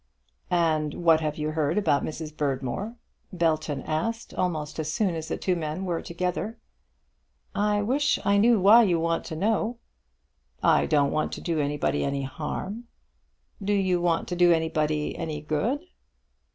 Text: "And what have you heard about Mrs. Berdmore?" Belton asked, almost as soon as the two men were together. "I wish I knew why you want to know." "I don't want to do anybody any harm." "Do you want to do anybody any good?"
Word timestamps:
"And 0.49 0.95
what 1.03 1.21
have 1.21 1.37
you 1.37 1.51
heard 1.51 1.77
about 1.77 2.03
Mrs. 2.03 2.35
Berdmore?" 2.35 2.95
Belton 3.31 3.83
asked, 3.83 4.33
almost 4.33 4.79
as 4.79 4.91
soon 4.91 5.13
as 5.13 5.27
the 5.27 5.37
two 5.37 5.55
men 5.55 5.85
were 5.85 6.01
together. 6.01 6.57
"I 7.53 7.83
wish 7.83 8.17
I 8.25 8.37
knew 8.37 8.59
why 8.59 8.81
you 8.81 8.99
want 8.99 9.25
to 9.25 9.35
know." 9.35 9.77
"I 10.63 10.87
don't 10.87 11.11
want 11.11 11.33
to 11.33 11.41
do 11.41 11.59
anybody 11.59 12.03
any 12.03 12.23
harm." 12.23 12.85
"Do 13.63 13.73
you 13.73 14.01
want 14.01 14.27
to 14.29 14.35
do 14.35 14.51
anybody 14.51 15.15
any 15.15 15.39
good?" 15.39 15.83